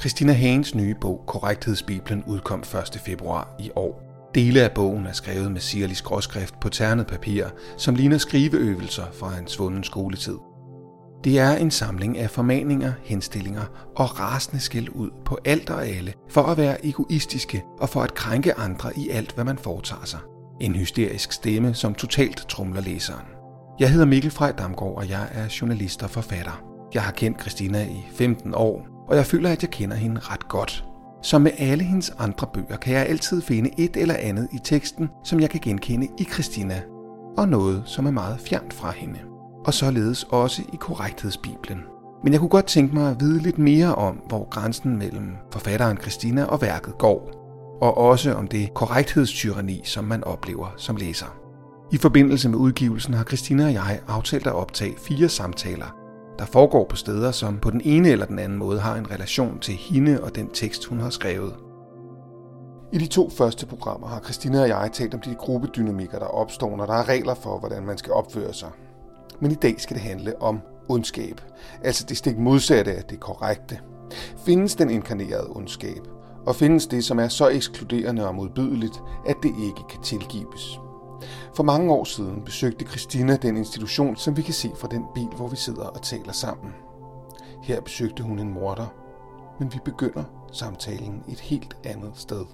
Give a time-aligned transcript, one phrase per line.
[0.00, 3.00] Christina Hagens nye bog Korrekthedsbibelen udkom 1.
[3.04, 4.02] februar i år.
[4.34, 7.46] Dele af bogen er skrevet med sirlig skråskrift på ternet papir,
[7.76, 10.38] som ligner skriveøvelser fra en svunden skoletid.
[11.24, 16.12] Det er en samling af formaninger, henstillinger og rasende skæld ud på alt og alle
[16.30, 20.20] for at være egoistiske og for at krænke andre i alt, hvad man foretager sig.
[20.60, 23.26] En hysterisk stemme, som totalt trumler læseren.
[23.80, 26.62] Jeg hedder Mikkel Frej Damgaard, og jeg er journalist og forfatter.
[26.94, 30.48] Jeg har kendt Christina i 15 år, og jeg føler, at jeg kender hende ret
[30.48, 30.84] godt.
[31.22, 35.08] Som med alle hendes andre bøger, kan jeg altid finde et eller andet i teksten,
[35.24, 36.82] som jeg kan genkende i Christina,
[37.36, 39.18] og noget, som er meget fjernt fra hende.
[39.66, 41.78] Og således også i korrekthedsbiblen.
[42.24, 45.96] Men jeg kunne godt tænke mig at vide lidt mere om, hvor grænsen mellem forfatteren
[45.96, 47.30] Christina og værket går,
[47.82, 51.36] og også om det korrekthedstyrani, som man oplever som læser.
[51.92, 55.99] I forbindelse med udgivelsen har Christina og jeg aftalt at optage fire samtaler,
[56.40, 59.58] der foregår på steder, som på den ene eller den anden måde har en relation
[59.58, 61.54] til hende og den tekst, hun har skrevet.
[62.92, 66.76] I de to første programmer har Christina og jeg talt om de gruppedynamikker, der opstår,
[66.76, 68.68] når der er regler for, hvordan man skal opføre sig.
[69.40, 71.40] Men i dag skal det handle om ondskab,
[71.84, 73.78] altså det stik modsatte af det korrekte.
[74.46, 76.00] Findes den inkarnerede ondskab,
[76.46, 80.80] og findes det, som er så ekskluderende og modbydeligt, at det ikke kan tilgives.
[81.56, 85.28] For mange år siden besøgte Christina den institution, som vi kan se fra den bil,
[85.36, 86.72] hvor vi sidder og taler sammen.
[87.62, 88.94] Her besøgte hun en morder,
[89.58, 92.44] men vi begynder samtalen et helt andet sted.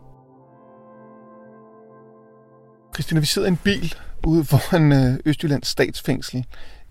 [2.94, 3.94] Christina, vi sidder i en bil
[4.26, 6.46] ude foran øh, Østjyllands statsfængsel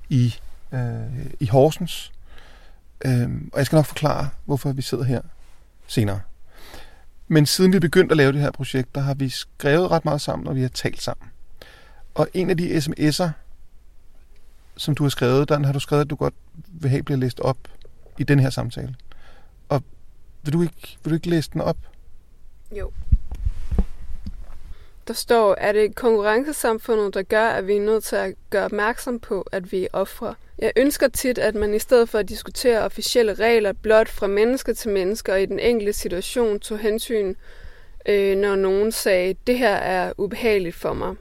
[0.09, 0.35] i,
[0.71, 2.11] øh, i Horsens.
[3.05, 5.21] Øh, og jeg skal nok forklare, hvorfor vi sidder her
[5.87, 6.19] senere.
[7.27, 10.21] Men siden vi begyndte at lave det her projekt, der har vi skrevet ret meget
[10.21, 11.27] sammen, og vi har talt sammen.
[12.15, 13.29] Og en af de sms'er,
[14.77, 16.33] som du har skrevet, den har du skrevet, at du godt
[16.67, 17.57] vil have bliver læst op
[18.17, 18.95] i den her samtale.
[19.69, 19.83] Og
[20.43, 21.77] vil du ikke, vil du ikke læse den op?
[22.71, 22.91] Jo.
[25.07, 28.65] Der står, at det er konkurrencesamfundet, der gør, at vi er nødt til at gøre
[28.65, 30.35] opmærksom på, at vi er ofre.
[30.59, 34.73] Jeg ønsker tit, at man i stedet for at diskutere officielle regler blot fra menneske
[34.73, 37.35] til menneske og i den enkelte situation tog hensyn,
[38.05, 41.15] øh, når nogen sagde, det her er ubehageligt for mig.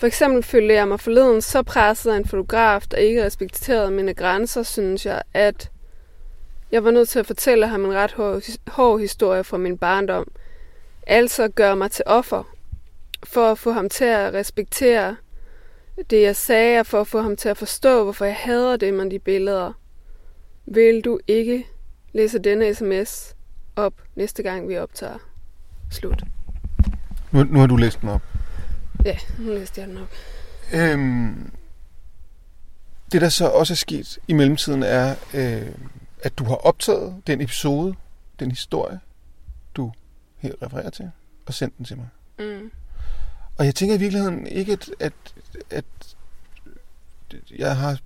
[0.00, 4.14] For eksempel følte jeg mig forleden så presset af en fotograf, der ikke respekterede mine
[4.14, 5.70] grænser, synes jeg, at
[6.72, 10.26] jeg var nødt til at fortælle ham en ret hård, hård historie fra min barndom.
[11.06, 12.42] Altså gøre mig til offer,
[13.24, 15.16] for at få ham til at respektere
[16.10, 18.94] det, jeg sagde, og for at få ham til at forstå, hvorfor jeg hader det
[18.94, 19.72] med de billeder.
[20.66, 21.66] Vil du ikke
[22.12, 23.36] læse denne sms
[23.76, 25.18] op næste gang, vi optager?
[25.90, 26.22] Slut.
[27.32, 28.29] Nu, nu har du læst den op.
[29.04, 30.08] Ja, nu læste jeg den op.
[30.72, 31.52] Øhm,
[33.12, 35.72] det, der så også er sket i mellemtiden, er, øh,
[36.22, 37.94] at du har optaget den episode,
[38.40, 39.00] den historie,
[39.74, 39.92] du
[40.36, 41.10] her refererer til,
[41.46, 42.08] og sendt den til mig.
[42.38, 42.70] Mm.
[43.58, 45.14] Og jeg tænker i virkeligheden ikke, at, at,
[45.70, 45.84] at
[47.58, 48.00] jeg har...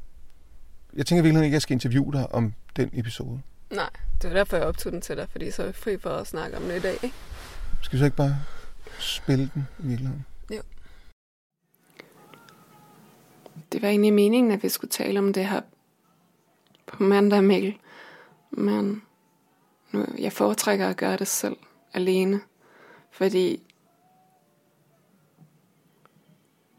[0.97, 3.41] Jeg tænker i virkeligheden ikke, at jeg skal interviewe dig om den episode.
[3.71, 3.91] Nej,
[4.23, 6.27] det var derfor, jeg optog den til dig, fordi så er vi fri for at
[6.27, 7.15] snakke om det i dag, ikke?
[7.83, 8.39] Skal vi så ikke bare
[8.99, 10.25] spille den i virkeligheden?
[10.51, 10.63] Jo.
[13.75, 15.61] Det var egentlig meningen, at vi skulle tale om det her
[16.87, 17.79] på mandag, Mikkel.
[18.51, 19.03] Men
[19.93, 21.57] nu, jeg foretrækker at gøre det selv,
[21.93, 22.41] alene.
[23.11, 23.63] Fordi,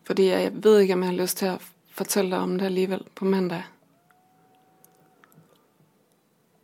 [0.04, 3.08] fordi jeg ved ikke, om jeg har lyst til at fortælle dig om det alligevel
[3.16, 3.64] på mandag.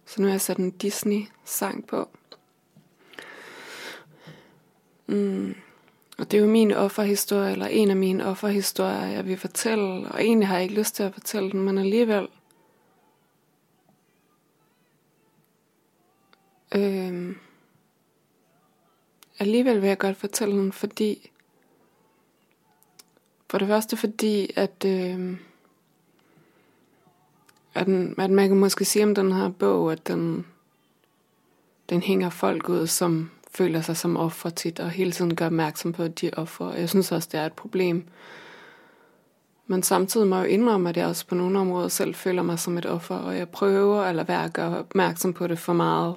[0.06, 2.10] Så nu har jeg sat en Disney-sang på.
[5.08, 5.56] Mm.
[6.22, 10.12] Og det er jo min offerhistorie, eller en af mine offerhistorier, jeg vil fortælle.
[10.12, 12.28] Og egentlig har jeg ikke lyst til at fortælle den, men alligevel.
[16.76, 17.38] Øhm,
[19.40, 21.32] alligevel vil jeg godt fortælle den, fordi...
[23.50, 24.86] For det første fordi, at...
[24.86, 25.38] Øhm,
[27.74, 30.46] at, den, at man kan måske sige om den her bog, at den,
[31.90, 35.94] den hænger folk ud, som føler sig som offer tit, og hele tiden gør opmærksom
[35.94, 36.74] på, at de er offer.
[36.74, 38.08] Jeg synes også, det er et problem.
[39.68, 42.60] Men samtidig må jeg jo indrømme, at jeg også på nogle områder selv føler mig
[42.60, 46.16] som et offer, og jeg prøver eller være at gøre opmærksom på det for meget.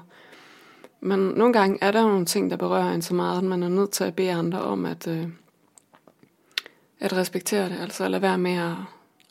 [1.01, 3.69] Men nogle gange er der nogle ting, der berører en så meget, at man er
[3.69, 5.29] nødt til at bede andre om at, øh,
[7.01, 8.75] at respektere det, altså at lade være med at,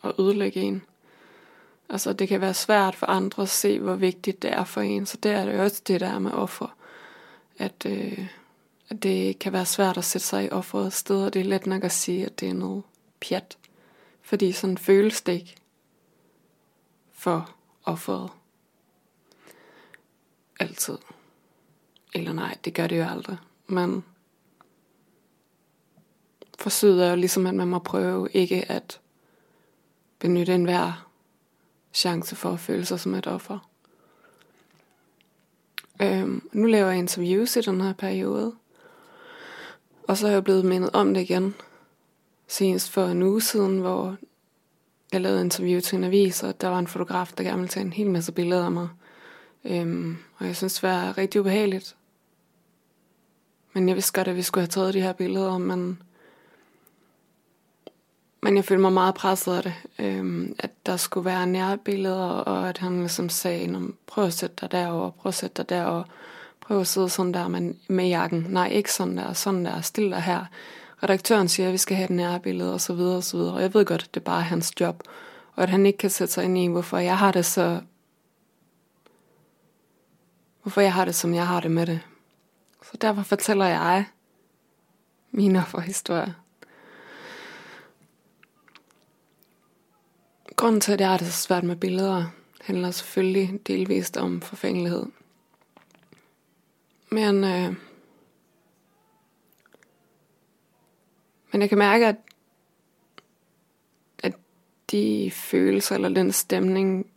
[0.04, 0.82] at ødelægge en.
[1.90, 5.06] Altså det kan være svært for andre at se, hvor vigtigt det er for en,
[5.06, 6.76] så det er det også det, der er med offer
[7.58, 8.28] at, øh,
[8.90, 11.66] at det kan være svært at sætte sig i offeret sted, og det er let
[11.66, 12.84] nok at sige, at det er noget
[13.22, 13.58] pjat.
[14.22, 15.56] Fordi sådan føles det ikke
[17.12, 18.30] for offeret.
[20.60, 20.98] Altid.
[22.14, 23.38] Eller nej, det gør det jo aldrig.
[23.68, 24.04] Men
[26.60, 29.00] forsøget er jo ligesom, at man må prøve ikke at
[30.20, 31.10] benytte enhver
[31.94, 33.70] chance for at føle sig som et offer.
[36.02, 38.54] Øhm, nu laver jeg interviews i den her periode.
[40.08, 41.56] Og så er jeg blevet mindet om det igen.
[42.48, 44.18] Senest for en uge siden, hvor
[45.12, 47.86] jeg lavede interview til en avis, og der var en fotograf, der gerne ville tage
[47.86, 48.88] en hel masse billeder af mig.
[49.66, 51.96] Øhm, og jeg synes, det var rigtig ubehageligt.
[53.74, 56.02] Men jeg vidste godt, at vi skulle have taget de her billeder, men,
[58.44, 59.74] men jeg følte mig meget presset af det.
[60.00, 64.72] Øhm, at der skulle være nærbilleder, og at han ligesom sagde, prøv at sætte dig
[64.72, 66.04] derover, prøv at sætte dig derover,
[66.62, 68.46] prøv at sidde sådan der med, med jakken.
[68.50, 70.46] Nej, ikke sådan der, sådan der, stil dig her.
[71.04, 73.54] Redaktøren siger, at vi skal have et nærbillede, og så videre, og så videre.
[73.54, 75.04] Og jeg ved godt, at det er bare hans job,
[75.56, 77.82] og at han ikke kan sætte sig ind i, hvorfor jeg har det så
[80.62, 82.00] hvorfor jeg har det, som jeg har det med det.
[82.84, 84.06] Så derfor fortæller jeg
[85.32, 86.43] mine offerhistorier.
[90.56, 92.26] Grunden til, at jeg har det så svært med billeder,
[92.62, 95.06] handler selvfølgelig delvist om forfængelighed.
[97.10, 97.76] Men, øh,
[101.52, 102.16] men jeg kan mærke, at,
[104.24, 104.34] at
[104.92, 107.12] de følelser eller den stemning,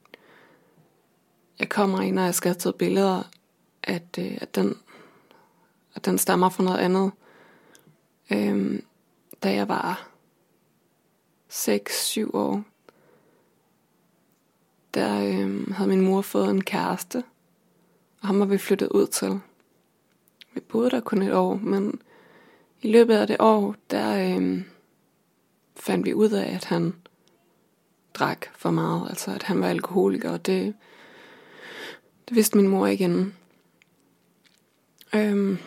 [1.59, 3.23] jeg kommer i, når jeg skal have taget billeder,
[3.83, 4.79] at, øh, at, den,
[5.95, 7.13] at den stammer fra noget andet.
[8.31, 8.83] Øh,
[9.43, 10.11] da jeg var
[11.53, 12.65] 6-7 år,
[14.97, 17.25] der øh, havde min mor fået en kæreste,
[18.21, 19.41] og ham var vi flyttet ud til.
[20.55, 22.01] Vi boede der kun et år, men
[22.83, 24.63] i løbet af det år, der øh,
[25.77, 26.95] fandt vi ud af, at han
[28.15, 30.75] drak for meget, altså at han var alkoholiker, og det,
[32.29, 33.35] det vidste min mor igen.
[35.15, 35.59] Øhm,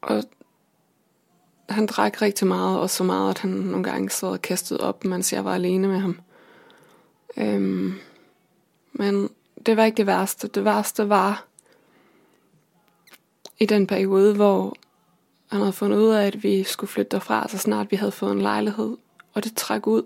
[0.00, 0.24] og
[1.68, 5.04] han drak rigtig meget, og så meget, at han nogle gange sad og kastede op,
[5.04, 6.20] mens jeg var alene med ham.
[7.36, 7.94] Øhm,
[8.92, 9.30] men
[9.66, 10.48] det var ikke det værste.
[10.48, 11.46] Det værste var
[13.58, 14.76] i den periode, hvor
[15.46, 18.32] han havde fundet ud af, at vi skulle flytte derfra, så snart vi havde fået
[18.32, 18.96] en lejlighed,
[19.34, 20.02] og det træk ud.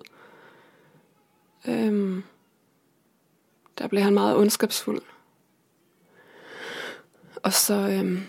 [1.69, 2.23] Øhm,
[3.79, 5.03] der blev han meget ondskabsfuld.
[7.43, 7.75] Og så...
[7.75, 8.23] Øhm,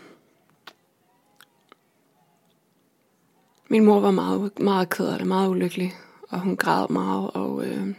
[3.68, 5.94] min mor var meget, meget ked af det, meget ulykkelig.
[6.30, 7.96] Og hun græd meget, og øh,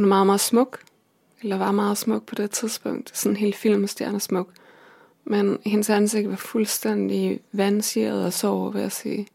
[0.00, 0.80] hun er meget, meget smuk.
[1.42, 3.18] Eller var meget smuk på det tidspunkt.
[3.18, 4.48] Sådan helt filmstjerne smuk.
[5.24, 9.26] Men hendes ansigt var fuldstændig vandsiret og sår, vil jeg sige.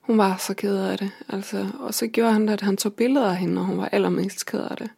[0.00, 1.10] Hun var så ked af det.
[1.28, 3.88] Altså, og så gjorde han det, at han tog billeder af hende, når hun var
[3.92, 4.90] allermest ked af det.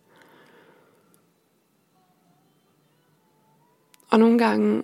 [4.11, 4.83] Og nogle gange,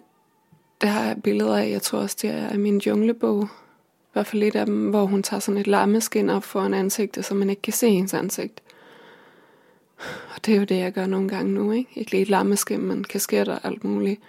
[0.81, 3.43] der har jeg billeder af, jeg tror også, det er min junglebog.
[3.45, 6.75] I hvert fald lidt af dem, hvor hun tager sådan et lammeskin op for en
[6.75, 8.63] ansigt, så man ikke kan se hendes ansigt.
[10.35, 11.91] Og det er jo det, jeg gør nogle gange nu, ikke?
[11.95, 14.21] Ikke lige et lammeskim, men kasketter og alt muligt.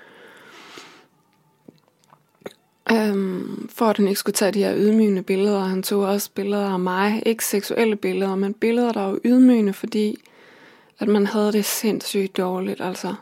[2.92, 5.60] Um, for at han ikke skulle tage de her ydmygende billeder.
[5.60, 7.24] Han tog også billeder af mig.
[7.26, 10.18] Ikke seksuelle billeder, men billeder, der var ydmygende, fordi
[11.00, 12.82] at man havde det sindssygt dårligt.
[12.82, 13.16] Altså,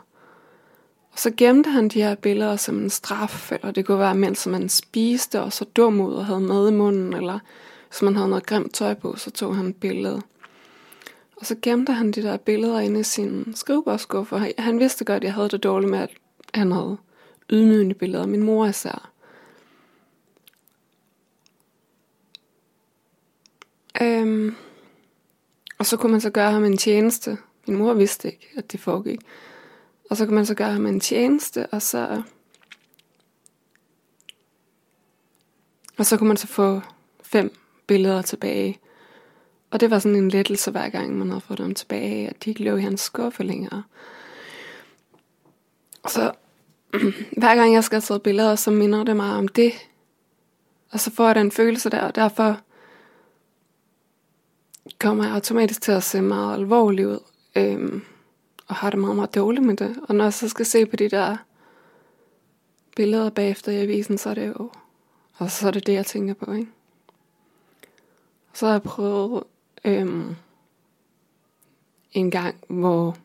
[1.12, 4.46] og så gemte han de her billeder som en straf, eller det kunne være, mens
[4.46, 7.38] man spiste og så dum ud og havde mad i munden, eller
[7.88, 10.22] hvis man havde noget grimt tøj på, så tog han et billede.
[11.36, 15.24] Og så gemte han de der billeder inde i sin skrivebordskuffe, han vidste godt, at
[15.24, 16.10] jeg havde det dårligt med, at
[16.54, 16.96] han havde
[17.50, 19.12] ydmygende billeder, min mor især.
[24.02, 24.54] Øhm,
[25.78, 27.38] og så kunne man så gøre ham en tjeneste.
[27.66, 29.20] Min mor vidste ikke, at det foregik.
[30.10, 32.22] Og så kunne man så gøre ham en tjeneste, og så...
[35.98, 36.80] Og så kunne man så få
[37.22, 38.78] fem billeder tilbage.
[39.70, 42.50] Og det var sådan en lettelse hver gang, man havde fået dem tilbage, at de
[42.50, 43.82] ikke lå i hans skuffe længere.
[46.08, 46.32] Så
[47.38, 49.72] hver gang jeg skal have billeder, så minder det mig om det.
[50.90, 52.60] Og så får jeg den følelse der, og derfor
[54.98, 57.18] kommer jeg automatisk til at se meget alvorlig ud.
[57.56, 58.02] Øhm,
[58.66, 59.96] og har det meget, meget dårligt med det.
[60.08, 61.36] Og når jeg så skal se på de der
[62.96, 64.70] billeder bagefter i avisen, så er det jo,
[65.36, 66.70] og så er det det, jeg tænker på, ikke?
[68.52, 69.44] Så har jeg prøvet
[69.86, 70.36] øhm,
[72.12, 73.16] en gang, hvor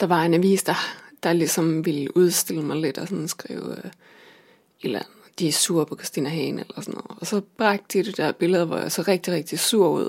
[0.00, 0.74] der var en avis, der,
[1.22, 3.90] der ligesom ville udstille mig lidt og sådan skrive øh,
[4.82, 5.02] eller
[5.38, 7.20] de er sure på Christina Hagen eller sådan noget.
[7.20, 10.08] Og så bragte de det der billede, hvor jeg så rigtig, rigtig sur ud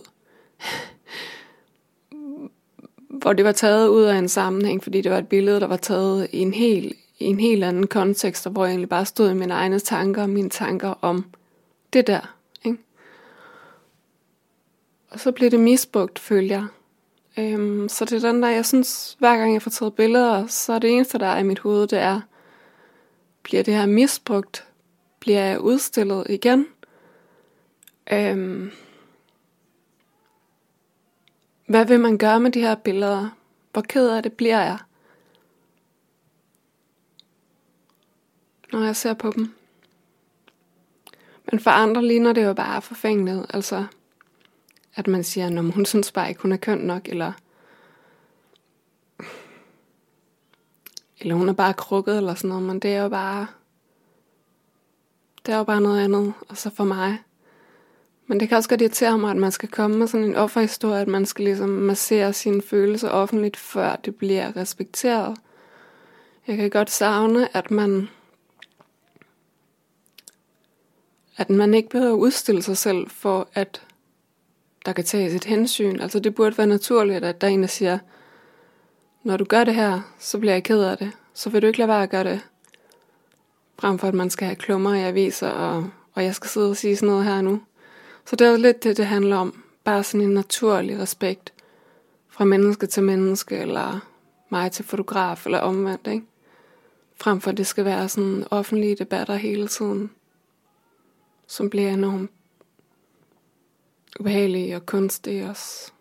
[3.10, 5.78] hvor det var taget ud af en sammenhæng, fordi det var et billede, der var
[5.78, 9.34] taget i en helt i en helt anden kontekst, hvor jeg egentlig bare stod i
[9.34, 11.26] mine egne tanker og mine tanker om
[11.94, 12.39] det der.
[15.10, 16.68] Og så bliver det misbrugt, følger
[17.38, 17.54] jeg.
[17.54, 20.74] Øhm, så det er den der, jeg synes, hver gang jeg får taget billeder, så
[20.74, 22.22] er det eneste, der er i mit hoved, det er,
[23.44, 24.68] bliver det her misbrugt?
[25.20, 26.68] Bliver jeg udstillet igen?
[28.12, 28.72] Øhm,
[31.66, 33.30] hvad vil man gøre med de her billeder?
[33.74, 34.78] Hvor ked af det bliver jeg?
[38.72, 39.54] Når jeg ser på dem.
[41.52, 43.46] Men for andre ligner det jo bare forfængeligt.
[43.50, 43.86] Altså,
[45.00, 47.32] at man siger, at hun synes bare ikke, hun er køn nok, eller,
[51.20, 53.48] eller hun er bare krukket, eller sådan noget, men det er jo bare,
[55.46, 57.18] det er jo bare noget andet, og så for mig.
[58.28, 61.02] Men det kan også godt irritere mig, at man skal komme med sådan en offerhistorie,
[61.02, 65.38] at man skal ligesom massere sine følelser offentligt, før det bliver respekteret.
[66.48, 68.10] Jeg kan godt savne, at man
[71.38, 73.82] at man ikke behøver at udstille sig selv for, at
[74.86, 76.00] der kan tages et hensyn.
[76.00, 78.00] Altså det burde være naturligt, at der er en, der siger,
[79.24, 81.12] når du gør det her, så bliver jeg ked af det.
[81.34, 82.42] Så vil du ikke lade være at gøre det.
[83.80, 86.78] Frem for at man skal have klummer i aviser, og, og jeg skal sidde og
[86.78, 87.62] sige sådan noget her nu.
[88.26, 89.64] Så det er lidt det, det handler om.
[89.84, 91.54] Bare sådan en naturlig respekt
[92.30, 94.00] fra menneske til menneske, eller
[94.50, 96.26] mig til fotograf, eller omvendt, ikke?
[97.16, 100.12] Frem for at det skal være sådan offentlige debatter hele tiden,
[101.48, 102.32] som bliver enormt
[104.20, 105.92] ubehagelige og kunstige også.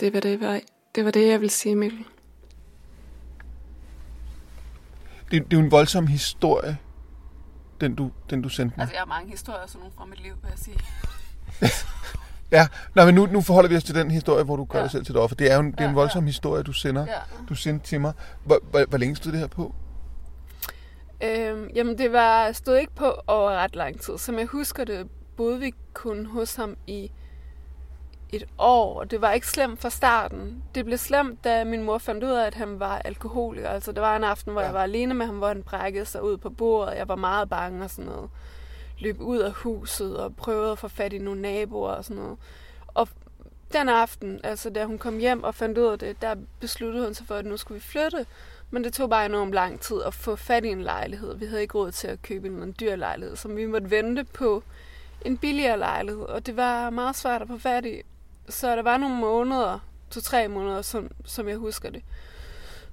[0.00, 0.60] Det var det, var,
[0.94, 2.04] det var det, jeg ville sige, Mikkel.
[5.30, 6.78] Det, det er jo en voldsom historie,
[7.80, 8.82] den du, den du sendte mig.
[8.82, 10.78] Altså, jeg har mange historier, sådan nogle fra mit liv, vil jeg sige.
[12.56, 14.82] ja, nej, men nu, nu forholder vi os til den historie, hvor du gør ja.
[14.82, 15.36] dig selv til et offer.
[15.36, 16.28] Det er jo en, det er en voldsom ja, ja.
[16.28, 17.18] historie, du sender, ja.
[17.48, 18.12] du sendte til mig.
[18.44, 19.74] Hvor, hvor, hvor længe stod det her på?
[21.24, 24.18] Øhm, jamen, det var stod ikke på over ret lang tid.
[24.18, 27.10] Som jeg husker det, boede vi kun hos ham i
[28.32, 30.62] et år, og det var ikke slemt fra starten.
[30.74, 33.68] Det blev slemt, da min mor fandt ud af, at han var alkoholiker.
[33.68, 34.66] Altså, det var en aften, hvor ja.
[34.66, 36.96] jeg var alene med ham, hvor han brækkede sig ud på bordet.
[36.96, 38.30] Jeg var meget bange og sådan noget.
[38.98, 42.38] Løb ud af huset og prøvede at få fat i nogle naboer og sådan noget.
[42.88, 43.08] Og
[43.72, 47.14] den aften, altså da hun kom hjem og fandt ud af det, der besluttede hun
[47.14, 48.26] sig for, at nu skulle vi flytte.
[48.74, 51.36] Men det tog bare enormt lang tid at få fat i en lejlighed.
[51.36, 54.62] Vi havde ikke råd til at købe en dyr lejlighed, så vi måtte vente på
[55.24, 58.02] en billigere lejlighed, og det var meget svært at få fat i.
[58.48, 59.78] Så der var nogle måneder,
[60.10, 62.02] to-tre måneder, som, som jeg husker det,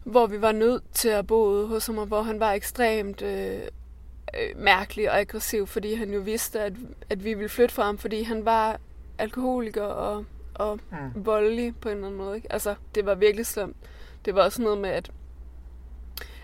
[0.04, 3.22] hvor vi var nødt til at bo ude hos ham, og hvor han var ekstremt
[3.22, 3.60] øh,
[4.40, 6.74] øh, mærkelig og aggressiv, fordi han jo vidste, at,
[7.10, 8.80] at vi ville flytte fra ham, fordi han var
[9.18, 11.26] alkoholiker og, og mm.
[11.26, 12.36] voldelig på en eller anden måde.
[12.36, 12.54] Ikke?
[12.54, 13.78] Altså, det var virkelig slemt.
[14.26, 15.12] Det var også noget med, at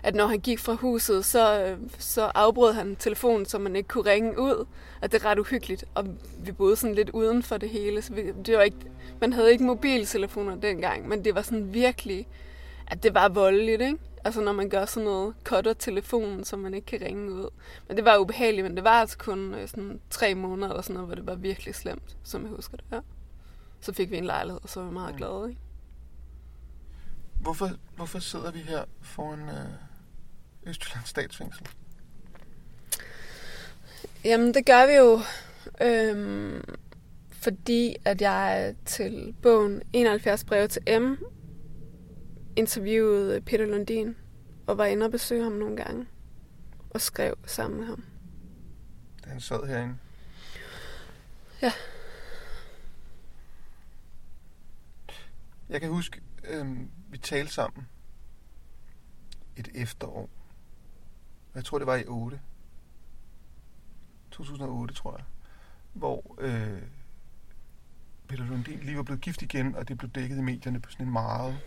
[0.08, 4.10] at når han gik fra huset, så, så afbrød han telefonen, så man ikke kunne
[4.10, 4.66] ringe ud.
[5.02, 6.06] At det er ret uhyggeligt, og
[6.38, 8.02] vi boede sådan lidt uden for det hele.
[8.02, 8.76] Så vi, det var ikke,
[9.20, 12.28] man havde ikke mobiltelefoner dengang, men det var sådan virkelig,
[12.86, 13.98] at det var voldeligt, ikke?
[14.24, 17.50] Altså når man gør sådan noget, cutter telefonen, så man ikke kan ringe ud.
[17.88, 20.94] Men det var ubehageligt, men det var altså kun øh, sådan tre måneder eller sådan
[20.94, 22.84] noget, hvor det var virkelig slemt, som jeg husker det.
[22.92, 23.00] Ja.
[23.80, 25.60] Så fik vi en lejlighed, og så var vi meget glade, ikke?
[27.40, 29.40] Hvorfor, hvorfor sidder vi her foran...
[29.40, 29.87] Øh
[30.62, 31.68] Østjyllands statsfængsel?
[34.24, 35.20] Jamen, det gør vi jo,
[35.80, 36.62] øhm,
[37.30, 41.16] fordi at jeg til bogen 71 breve til M
[42.56, 44.16] interviewede Peter Lundin
[44.66, 46.06] og var inde og besøge ham nogle gange
[46.90, 48.04] og skrev sammen med ham.
[49.24, 49.96] Da han sad herinde?
[51.62, 51.72] Ja.
[55.68, 57.88] Jeg kan huske, øhm, vi talte sammen
[59.56, 60.30] et efterår
[61.58, 62.40] jeg tror det var i 8.
[64.30, 65.24] 2008, tror jeg.
[65.92, 66.82] Hvor øh,
[68.28, 71.06] Peter Lundin lige var blevet gift igen, og det blev dækket i medierne på sådan
[71.06, 71.58] en meget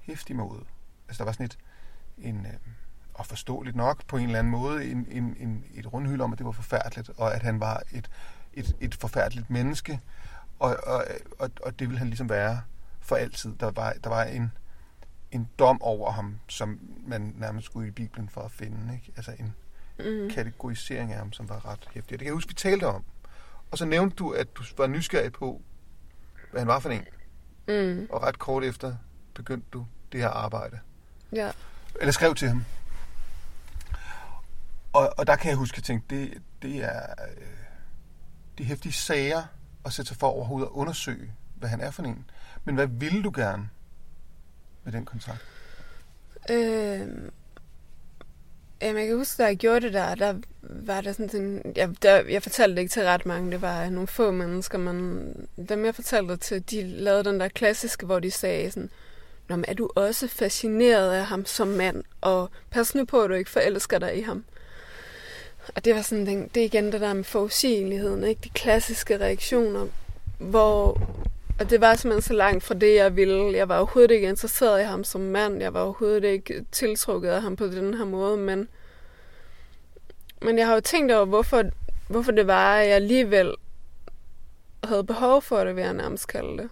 [0.00, 0.64] hæftig måde.
[1.08, 1.58] Altså der var sådan et,
[2.18, 2.52] en, øh,
[3.14, 6.38] og forståeligt nok på en eller anden måde, en, en, en, et rundhyld om, at
[6.38, 8.10] det var forfærdeligt, og at han var et,
[8.52, 10.00] et, et forfærdeligt menneske,
[10.58, 11.04] og, og,
[11.38, 12.60] og, og det ville han ligesom være
[13.00, 13.54] for altid.
[13.60, 14.52] Der var, der var en,
[15.32, 18.94] en dom over ham, som man nærmest skulle i Bibelen for at finde.
[18.94, 19.12] Ikke?
[19.16, 19.54] Altså en
[19.98, 20.30] mm.
[20.30, 22.10] kategorisering af ham, som var ret hæftig.
[22.10, 23.04] Det kan jeg huske, vi talte om.
[23.70, 25.62] Og så nævnte du, at du var nysgerrig på,
[26.50, 27.04] hvad han var for en.
[27.68, 28.06] Mm.
[28.10, 28.96] Og ret kort efter
[29.34, 30.78] begyndte du det her arbejde.
[31.32, 31.50] Ja.
[32.00, 32.64] Eller skrev til ham.
[34.92, 37.02] Og, og der kan jeg huske, at jeg tænkte, det, det er
[37.36, 37.46] øh,
[38.58, 39.42] de hæftige sager
[39.84, 42.30] at sætte sig for overhovedet at undersøge, hvad han er for en.
[42.64, 43.68] Men hvad ville du gerne?
[44.84, 45.44] Med den kontrakt?
[46.50, 47.08] Øh,
[48.82, 51.72] Jamen, jeg kan huske, da jeg gjorde det der, der var der sådan en...
[51.76, 55.34] Jeg, der, jeg fortalte det ikke til ret mange, det var nogle få mennesker, men
[55.68, 58.90] dem jeg fortalte det til, de lavede den der klassiske, hvor de sagde sådan,
[59.48, 63.30] Nå, men er du også fascineret af ham som mand, og pas nu på, at
[63.30, 64.44] du ikke forelsker dig i ham.
[65.74, 68.40] Og det var sådan, det er igen det der med forudsigeligheden, ikke?
[68.44, 69.86] De klassiske reaktioner,
[70.38, 71.00] hvor
[71.60, 73.56] og det var simpelthen så langt fra det, jeg ville.
[73.56, 75.60] Jeg var overhovedet ikke interesseret i ham som mand.
[75.60, 78.36] Jeg var overhovedet ikke tiltrukket af ham på den her måde.
[78.36, 78.68] Men,
[80.42, 81.64] men jeg har jo tænkt over, hvorfor,
[82.08, 83.54] hvorfor det var, at jeg alligevel
[84.84, 86.68] havde behov for det, vil jeg nærmest kalde det.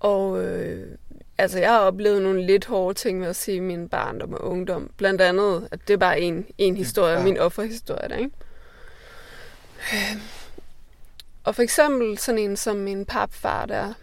[0.00, 0.98] Og øh,
[1.38, 4.90] altså, jeg har oplevet nogle lidt hårde ting ved at se min barndom og ungdom.
[4.96, 7.22] Blandt andet, at det er bare en, en historie, ja.
[7.22, 8.30] min offerhistorie, der, ikke?
[11.46, 13.94] Og for eksempel sådan en som min papfar der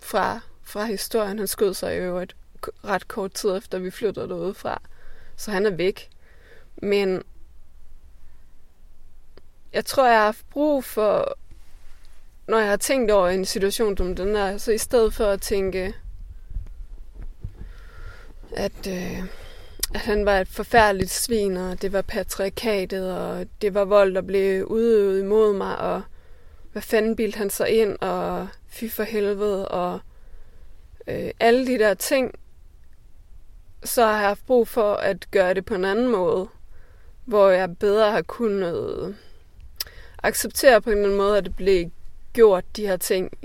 [0.00, 2.36] fra, fra historien, han skød sig i øvrigt
[2.84, 4.82] ret kort tid efter, vi flyttede derude fra.
[5.36, 6.10] Så han er væk.
[6.76, 7.22] Men
[9.72, 11.38] jeg tror, jeg har haft brug for,
[12.48, 15.42] når jeg har tænkt over en situation som den der, så i stedet for at
[15.42, 15.94] tænke,
[18.52, 19.24] at, øh,
[19.94, 24.22] at han var et forfærdeligt svin, og det var patriarkatet, og det var vold, der
[24.22, 26.02] blev udøvet imod mig, og
[26.72, 30.00] hvad fanden bildte han sig ind, og fy for helvede, og
[31.06, 32.34] øh, alle de der ting,
[33.84, 36.48] så har jeg haft brug for at gøre det på en anden måde,
[37.24, 39.16] hvor jeg bedre har kunnet
[40.22, 41.90] acceptere på en eller anden måde, at det blev
[42.32, 43.38] gjort de her ting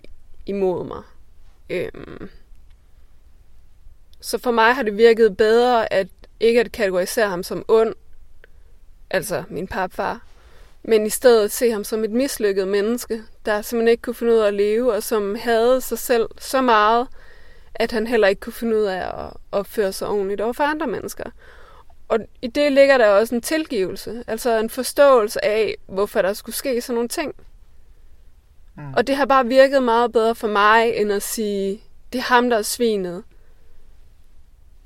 [0.46, 1.02] imod mig.
[1.70, 2.30] Øhm.
[4.20, 6.08] Så for mig har det virket bedre at
[6.40, 7.94] ikke at kategorisere ham som ond,
[9.10, 10.26] altså min papfar,
[10.88, 14.38] men i stedet se ham som et mislykket menneske, der simpelthen ikke kunne finde ud
[14.38, 17.08] af at leve, og som havde sig selv så meget,
[17.76, 20.88] at han heller ikke kunne finde ud af at opføre sig ordentligt over for andre
[20.88, 21.24] mennesker.
[22.08, 26.56] Og i det ligger der også en tilgivelse, altså en forståelse af, hvorfor der skulle
[26.56, 27.36] ske sådan nogle ting.
[28.78, 28.94] Mm.
[28.94, 31.82] Og det har bare virket meget bedre for mig, end at sige,
[32.14, 33.24] det er ham, der er svinet.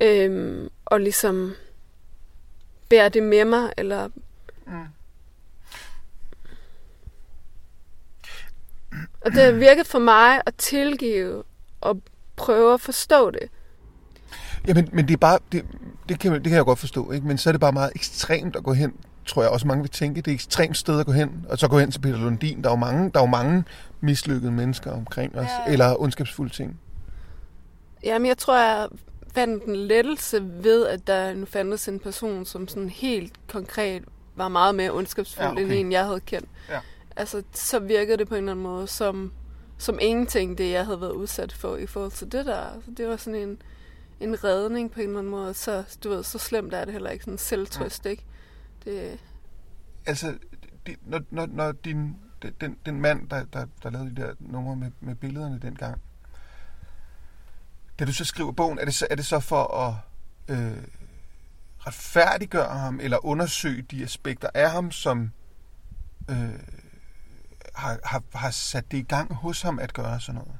[0.01, 1.55] Øhm, og ligesom
[2.89, 4.07] bære det med mig, eller
[4.67, 4.73] mm
[9.21, 11.43] Og det har virket for mig at tilgive
[11.81, 12.01] og
[12.35, 13.49] prøve at forstå det.
[14.67, 15.65] Ja, men, men det er bare, det,
[16.09, 17.27] det, kan, det kan jeg godt forstå, ikke?
[17.27, 18.93] men så er det bare meget ekstremt at gå hen,
[19.25, 21.57] tror jeg også mange vil tænke, det er et ekstremt sted at gå hen, og
[21.57, 22.61] så gå hen til Peter Lundin.
[22.63, 23.63] Der er jo mange, der er jo mange
[24.01, 25.71] mislykkede mennesker omkring os, ja.
[25.71, 26.79] eller ondskabsfulde ting.
[28.03, 28.87] Jamen, jeg tror, jeg
[29.33, 34.03] fandt en lettelse ved, at der nu fandtes en person, som sådan helt konkret
[34.35, 35.61] var meget mere ondskabsfuld, ja, okay.
[35.63, 36.49] end en, jeg havde kendt.
[36.69, 36.79] Ja
[37.15, 39.33] altså, så virkede det på en eller anden måde som,
[39.77, 42.59] som ingenting, det jeg havde været udsat for i forhold til det der.
[42.59, 43.61] Altså, det var sådan en,
[44.19, 45.53] en redning på en eller anden måde.
[45.53, 48.09] Så, du ved, så slemt er det heller ikke sådan selvtrøst, ja.
[48.09, 48.25] ikke?
[48.85, 49.19] Det...
[50.05, 50.37] Altså,
[50.85, 52.15] det, når, når, når din,
[52.61, 56.01] den, den mand, der, der, der lavede de der numre med, med billederne dengang,
[57.99, 59.95] da du så skriver bogen, er det så, er det så for at
[60.47, 60.83] øh,
[61.79, 65.31] retfærdiggøre ham, eller undersøge de aspekter af ham, som
[66.29, 66.59] øh,
[67.75, 70.51] har, har, har sat det i gang hos ham at gøre sådan noget?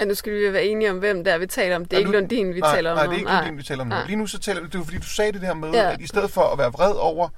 [0.00, 1.84] Ja, nu skal vi være enige om, hvem der vi taler om.
[1.84, 2.96] Det er ja, ikke Lundin, vi nej, taler om.
[2.96, 3.96] Nej, det er ikke Lundin, vi taler om nu.
[4.06, 5.92] Lige nu så taler vi, det var fordi, du sagde det der med, ja.
[5.92, 7.28] at i stedet for at være vred over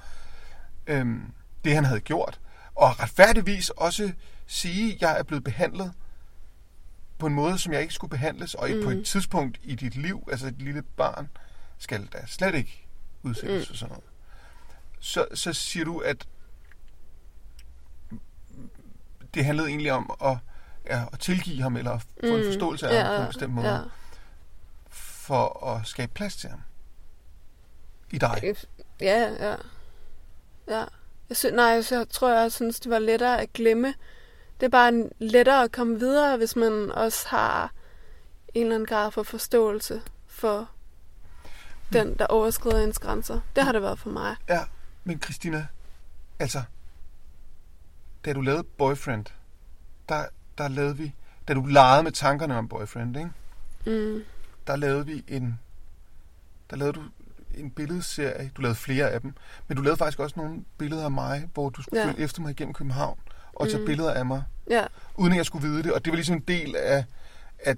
[0.86, 1.22] øhm,
[1.64, 2.40] det, han havde gjort,
[2.74, 4.12] og retfærdigvis også
[4.46, 5.92] sige, at jeg er blevet behandlet
[7.18, 8.84] på en måde, som jeg ikke skulle behandles, og mm.
[8.84, 9.04] på et mm.
[9.04, 11.28] tidspunkt i dit liv, altså et lille barn,
[11.78, 12.86] skal da slet ikke
[13.22, 13.66] udsættes mm.
[13.66, 14.04] for sådan noget.
[15.00, 16.26] Så, så siger du, at
[19.34, 20.36] det handlede egentlig om at,
[20.86, 22.32] ja, at tilgive ham, eller få mm.
[22.32, 23.80] en forståelse af ja, ham på en bestemt måde, ja.
[24.90, 26.60] for at skabe plads til ham.
[28.10, 28.54] I dig.
[29.00, 29.56] Ja, ja.
[30.68, 30.84] Ja.
[31.28, 33.94] Jeg synes, nej, jeg tror, jeg synes, det var lettere at glemme.
[34.60, 37.72] Det er bare lettere at komme videre, hvis man også har
[38.54, 40.68] en eller anden grad for forståelse for
[41.92, 43.40] den, der overskrider ens grænser.
[43.56, 44.36] Det har det været for mig.
[44.48, 44.60] Ja,
[45.04, 45.66] men Christina,
[46.38, 46.62] altså,
[48.24, 49.24] da du lavede Boyfriend,
[50.08, 50.26] der,
[50.58, 51.14] der lavede vi,
[51.48, 53.30] da du legede med tankerne om Boyfriend, ikke?
[53.86, 54.22] Mm.
[54.66, 55.58] der lavede vi en,
[56.70, 57.02] der lavede du
[57.54, 59.34] en billedserie, du lavede flere af dem,
[59.68, 62.08] men du lavede faktisk også nogle billeder af mig, hvor du skulle ja.
[62.08, 63.18] følge efter mig igennem København,
[63.52, 63.86] og tage mm.
[63.86, 64.86] billeder af mig, ja.
[65.16, 67.04] uden at jeg skulle vide det, og det var ligesom en del af,
[67.58, 67.76] af,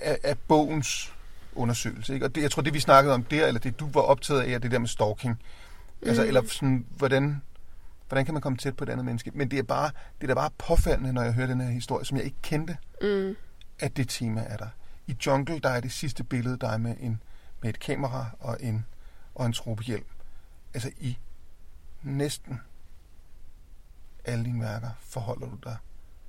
[0.00, 1.12] af, af bogens
[1.54, 2.26] undersøgelse, ikke?
[2.26, 4.50] og det, jeg tror, det vi snakkede om der, eller det du var optaget af,
[4.50, 5.42] er det der med stalking, altså,
[6.02, 6.08] mm.
[6.08, 7.42] altså, eller sådan, hvordan
[8.08, 9.30] Hvordan kan man komme tæt på et andet menneske?
[9.34, 9.90] Men det er, bare,
[10.20, 12.76] det er da bare påfaldende, når jeg hører den her historie, som jeg ikke kendte,
[13.02, 13.36] mm.
[13.78, 14.68] at det tema er der
[15.06, 17.22] I Jungle, der er det sidste billede, der er med, en,
[17.62, 18.86] med et kamera og en,
[19.34, 20.04] og en tropehjelm.
[20.74, 21.18] Altså i
[22.02, 22.60] næsten
[24.24, 25.76] alle dine værker forholder du dig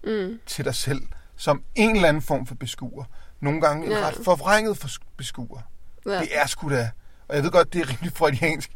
[0.08, 0.40] Mm.
[0.46, 1.02] til dig selv
[1.36, 3.06] som en eller anden form for beskuer.
[3.40, 3.98] Nogle gange en Ja.
[4.08, 5.62] ret forvrænget for beskuer.
[6.06, 6.20] Ja.
[6.20, 6.92] Det er sgu da...
[7.28, 8.72] Og jeg ved godt, det er rimelig freudiansk.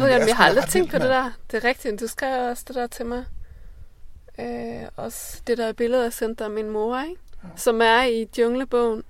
[0.00, 1.30] Jeg ved godt, vi har aldrig tænkt på det der.
[1.50, 2.00] Det er rigtigt.
[2.00, 3.24] Du skrev også det der til mig.
[4.38, 7.16] Øh, også det der billede, jeg sendte af min mor, ikke?
[7.44, 7.48] Ja.
[7.56, 9.02] Som er i junglebogen.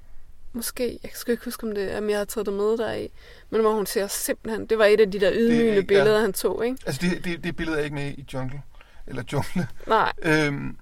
[0.52, 3.08] Måske, jeg skal ikke huske, om, det, om jeg har taget det med der i.
[3.50, 6.00] Men hvor hun ser simpelthen, det var et af de der ydmygende ikke- ja.
[6.00, 6.78] billeder, han tog, ikke?
[6.86, 8.62] Altså, det, det, det billede er ikke med i Jungle.
[9.06, 9.68] Eller Jungle.
[9.86, 10.76] Nej, Øhm,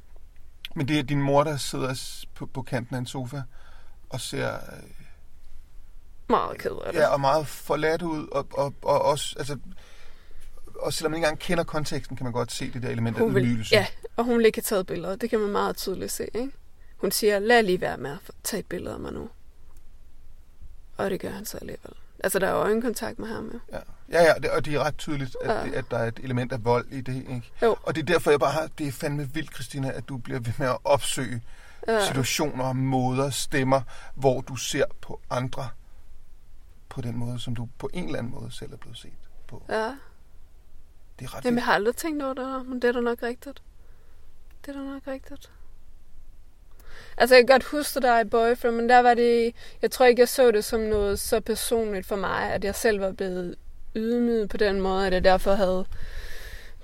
[0.77, 1.95] men det er din mor, der sidder
[2.35, 3.43] på, på kanten af en sofa
[4.11, 4.61] og ser øh,
[6.29, 7.01] meget ked af det.
[7.01, 8.27] ja, og meget forladt ud.
[8.33, 9.59] Og, og, og også, altså,
[10.81, 13.23] og selvom man ikke engang kender konteksten, kan man godt se det der element af
[13.23, 13.75] Hun vil, ydmygelse.
[13.75, 15.17] ja, og hun vil ikke have taget billeder.
[15.17, 16.51] Det kan man meget tydeligt se, ikke?
[16.97, 19.29] Hun siger, lad lige være med at tage et billede af mig nu.
[20.97, 21.93] Og det gør han så alligevel.
[22.25, 23.59] Altså, der er øjenkontakt med ham, jo.
[23.73, 23.79] Ja,
[24.13, 25.65] ja, ja det, og det er ret tydeligt, at, Ja.
[25.67, 25.73] ja.
[25.79, 27.17] at der er et element af vold i det.
[27.17, 27.43] Ikke?
[27.63, 27.77] Jo.
[27.83, 30.41] Og det er derfor, jeg bare har, det er fandme vildt, Christina, at du bliver
[30.41, 31.43] ved med at opsøge
[31.89, 32.07] Ja.
[32.07, 33.81] situationer, måder, stemmer,
[34.15, 35.69] hvor du ser på andre
[36.89, 39.13] på den måde, som du på en eller anden måde selv er blevet set
[39.47, 39.63] på.
[39.69, 39.95] Ja.
[41.19, 43.01] Det er ret Jamen, jeg har aldrig tænkt over det der, men det er da
[43.01, 43.63] nok rigtigt.
[44.67, 45.51] Det er da nok rigtigt.
[47.17, 49.55] Altså, jeg kan godt huske der i Boyfriend, men der var det...
[49.83, 53.01] Jeg tror ikke, jeg så det som noget så personligt for mig, at jeg selv
[53.01, 53.55] var blevet
[53.97, 55.87] ydmyget på den måde, at jeg derfor havde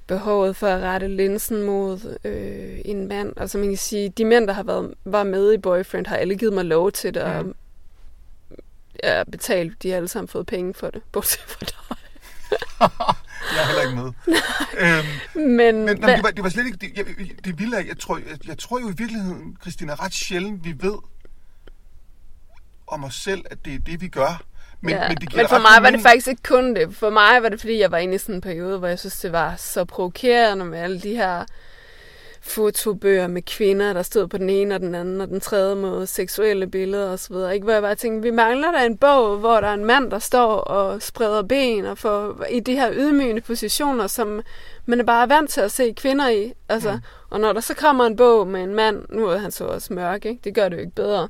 [0.06, 3.32] behovet for at rette linsen mod øh, en mand.
[3.36, 6.36] Altså, man kan sige, de mænd, der har været, var med i Boyfriend, har alle
[6.38, 7.54] givet mig lov til det, og Mhm.
[9.02, 11.96] jeg har betalt, de har alle sammen fået penge for det, bortset fra dig.
[13.54, 13.94] Jeg er heller ikke
[14.26, 14.36] med.
[15.34, 16.78] øhm, Men, men nej, det, var, det var slet ikke...
[16.78, 17.04] Det, jeg,
[17.44, 20.74] det vilde er, jeg tror, jeg, jeg tror jo i virkeligheden, Christina, ret sjældent, vi
[20.80, 20.98] ved
[22.86, 24.42] om os selv, at det er det, vi gør.
[24.80, 25.08] Men, ja.
[25.08, 26.96] men, det men for mig var det faktisk ikke kun det.
[26.96, 29.20] For mig var det, fordi jeg var inde i sådan en periode, hvor jeg synes,
[29.20, 31.44] det var så provokerende med alle de her
[32.42, 36.06] fotobøger med kvinder, der stod på den ene og den anden og den tredje måde,
[36.06, 37.34] seksuelle billeder osv.
[37.54, 37.64] Ikke?
[37.64, 40.18] Hvor jeg bare tænkte, vi mangler da en bog, hvor der er en mand, der
[40.18, 44.40] står og spreder ben og får i de her ydmygende positioner, som
[44.86, 46.52] man er bare vant til at se kvinder i.
[46.68, 46.98] Altså, Mm.
[47.30, 49.92] Og når der så kommer en bog med en mand, nu er han så også
[49.92, 50.40] mørk, ikke?
[50.44, 51.28] det gør det jo ikke bedre.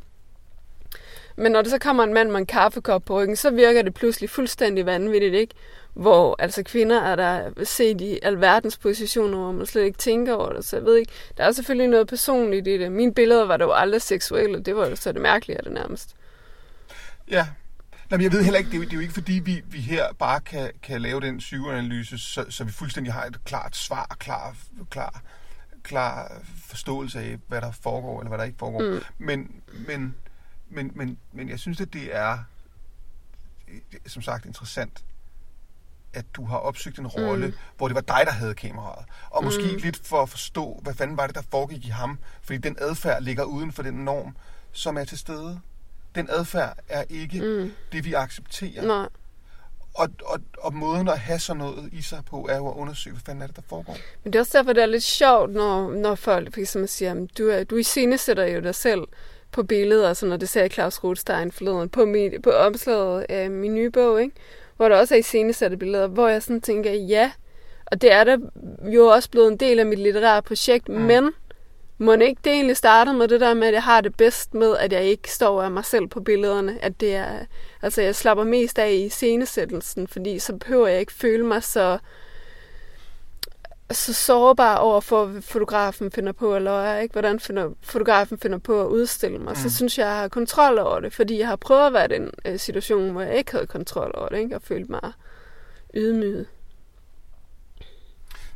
[1.41, 3.95] Men når der så kommer en mand med en kaffekop på ryggen, så virker det
[3.95, 5.55] pludselig fuldstændig vanvittigt, ikke?
[5.95, 10.53] Hvor altså kvinder er der set i alverdens positioner, hvor man slet ikke tænker over
[10.53, 10.65] det.
[10.65, 12.93] Så jeg ved ikke, der er selvfølgelig noget personligt i det.
[12.93, 14.61] Mine billeder var jo aldrig seksuelle.
[14.61, 16.17] Det var jo så det mærkelige af det nærmest.
[17.31, 17.47] Ja.
[18.11, 19.63] Nej, men jeg ved heller ikke, det er jo, det er jo ikke fordi, vi,
[19.67, 23.77] vi her bare kan, kan lave den psykoanalyse, så, så vi fuldstændig har et klart
[23.77, 24.57] svar, klar,
[24.91, 25.23] klar,
[25.83, 26.33] klar
[26.67, 28.81] forståelse af, hvad der foregår, eller hvad der ikke foregår.
[28.81, 29.01] Mm.
[29.19, 29.51] Men,
[29.87, 30.15] men,
[30.71, 32.39] men, men, men jeg synes, at det er,
[34.07, 35.05] som sagt, interessant,
[36.13, 37.53] at du har opsøgt en rolle, Mm.
[37.77, 39.05] hvor det var dig, der havde kameraet.
[39.31, 39.79] Og måske Mm.
[39.83, 42.19] lidt for at forstå, hvad fanden var det, der foregik i ham.
[42.43, 44.37] Fordi den adfærd ligger uden for den norm,
[44.73, 45.61] som er til stede.
[46.15, 47.73] Den adfærd er ikke mm.
[47.93, 48.87] Det, vi accepterer.
[48.87, 49.09] Nej.
[49.95, 53.15] Og, og, og måden at have sådan noget i sig på, er jo at undersøge,
[53.15, 53.97] hvad fanden er det, der foregår.
[54.25, 57.27] Men det er også derfor, det er lidt sjovt, når, når folk for eksempel siger,
[57.39, 59.01] du, er, du iscenesætter jo dig selv
[59.53, 63.51] på billeder, sådan, og det ser jeg Claus Rothstein forleden på, mit, på omslaget af
[63.51, 64.35] min nye bog, ikke?
[64.77, 67.31] hvor der også er iscenesatte billeder, hvor jeg sådan tænker, ja,
[67.87, 68.37] og det er da
[68.83, 70.95] jo også blevet en del af mit litterære projekt, mm.
[70.95, 71.31] Men
[71.99, 74.77] må ikke det egentlig starte med det der med, at jeg har det bedst med,
[74.77, 77.39] at jeg ikke står af mig selv på billederne, at det er,
[77.83, 81.99] altså jeg slapper mest af i scenesættelsen, fordi så behøver jeg ikke føle mig så
[83.93, 87.13] så sårbar over for, hvad fotografen finder på, eller jeg, ikke?
[87.13, 89.51] hvordan finder, fotografen finder på at udstille mig.
[89.51, 89.57] Mm.
[89.57, 92.09] Så synes jeg, jeg har kontrol over det, fordi jeg har prøvet at være i
[92.09, 94.57] den øh, situation, hvor jeg ikke havde kontrol over det, ikke?
[94.57, 95.13] og følte mig
[95.95, 96.47] ydmyget.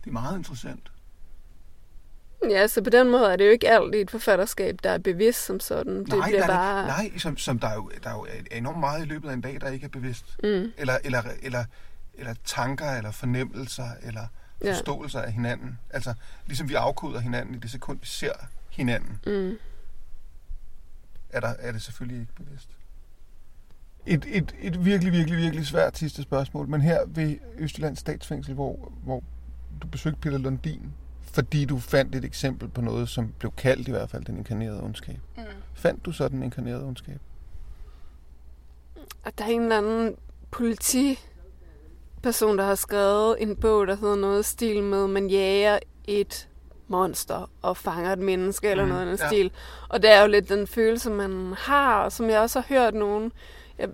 [0.04, 0.90] Det er meget interessant.
[2.50, 4.98] Ja, så på den måde er det jo ikke alt i et forfatterskab, der er
[4.98, 5.98] bevidst som sådan.
[5.98, 6.86] Det nej, bliver nej, bare...
[6.86, 9.40] nej som, som der, er jo, der er jo enormt meget i løbet af en
[9.40, 10.24] dag, der ikke er bevidst.
[10.42, 11.64] Mm, Eller, eller, eller,
[12.14, 14.26] eller tanker, eller fornemmelser, eller
[14.64, 14.72] ja.
[14.72, 15.78] forståelser af hinanden.
[15.90, 16.14] Altså,
[16.46, 18.32] ligesom vi afkoder hinanden i det sekund, vi ser
[18.70, 19.56] hinanden, Mm.
[21.30, 22.68] er, der, er det selvfølgelig ikke bevidst.
[24.06, 28.92] Et, et, et virkelig, virkelig, virkelig svært sidste spørgsmål, men her ved Østjyllands Statsfængsel, hvor,
[29.02, 29.22] hvor
[29.82, 33.90] du besøgte Peter Lundin, fordi du fandt et eksempel på noget, som blev kaldt i
[33.90, 35.18] hvert fald den inkarnerede ondskab.
[35.36, 35.42] Mm.
[35.74, 37.20] Fandt du så den inkarnerede ondskab?
[39.24, 40.16] Og der er en eller anden
[42.24, 46.48] politiperson, der har skrevet en bog, der hedder noget stil med, man jager et
[46.88, 49.26] monster og fanger et menneske eller mm, noget af den ja.
[49.28, 49.52] stil.
[49.88, 52.94] Og det er jo lidt den følelse, man har, og som jeg også har hørt
[52.94, 53.32] nogen.
[53.78, 53.88] Jeg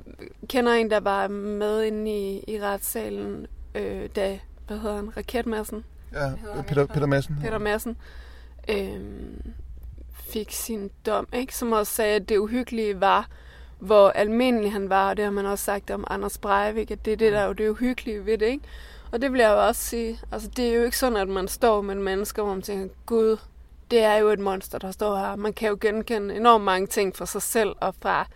[0.48, 5.84] kender en, der var med inde i, i retssalen, øh, da, hvad hedder han, Raketmassen?
[6.12, 6.32] Ja,
[6.68, 7.36] Peter, Peter Madsen.
[7.42, 7.96] Peter Madsen.
[8.68, 9.00] Øh,
[10.12, 11.56] fik sin dom, ikke?
[11.56, 13.28] som også sagde, at det uhyggelige var,
[13.80, 17.12] hvor almindelig han var, og det har man også sagt om Anders Breivik, at det
[17.12, 18.64] er det, der er jo det uhyggelige ved det, ikke?
[19.12, 20.20] Og det vil jeg jo også sige.
[20.32, 23.36] Altså, det er jo ikke sådan, at man står med mennesker, hvor man tænker, gud,
[23.90, 25.36] det er jo et monster, der står her.
[25.36, 28.26] Man kan jo genkende enormt mange ting for sig selv og fra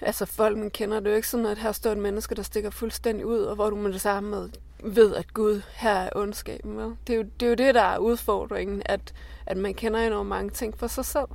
[0.00, 1.00] altså folk, man kender.
[1.00, 3.54] Det er jo ikke sådan, at her står et menneske, der stikker fuldstændig ud, og
[3.54, 4.48] hvor du med det samme med
[4.84, 6.76] ved, at Gud her er ondskaben.
[6.76, 6.96] Vel?
[7.06, 9.14] Det, er jo, det er jo det, der er udfordringen, at,
[9.46, 11.28] at man kender enormt mange ting for sig selv.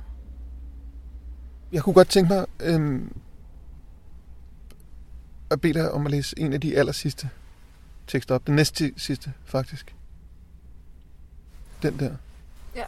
[1.72, 3.16] Jeg kunne godt tænke mig øhm,
[5.50, 7.30] at bede dig om at læse en af de aller sidste
[8.06, 8.46] tekster op.
[8.46, 9.94] Den næste sidste, faktisk.
[11.82, 12.16] Den der.
[12.74, 12.84] Ja.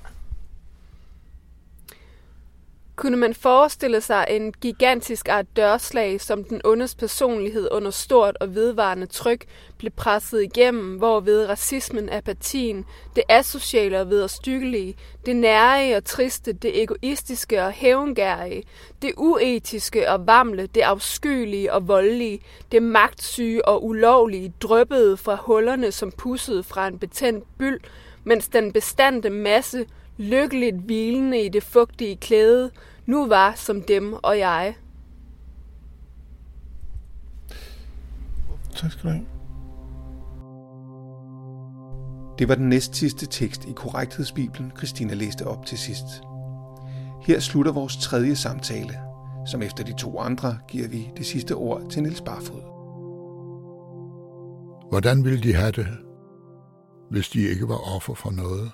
[2.98, 8.54] Kunne man forestille sig en gigantisk art dørslag, som den ondes personlighed under stort og
[8.54, 9.44] vedvarende tryk
[9.78, 12.84] blev presset igennem, hvorved racismen, apatien,
[13.16, 14.94] det asociale og vederstykkelige,
[15.26, 18.62] det nære og triste, det egoistiske og hævngærige,
[19.02, 22.40] det uetiske og vamle, det afskyelige og voldelige,
[22.72, 27.80] det magtsyge og ulovlige drøbbede fra hullerne som pussede fra en betændt byld,
[28.24, 29.86] mens den bestandte masse,
[30.18, 32.70] lykkeligt hvilende i det fugtige klæde,
[33.06, 34.74] nu var som dem og jeg.
[38.76, 39.26] Tak skal du have.
[42.38, 46.04] Det var den næst sidste tekst i korrekthedsbibelen, Christina læste op til sidst.
[47.22, 48.98] Her slutter vores tredje samtale,
[49.46, 52.62] som efter de to andre giver vi det sidste ord til Niels Barfod.
[54.90, 55.86] Hvordan ville de have det,
[57.10, 58.70] hvis de ikke var offer for noget?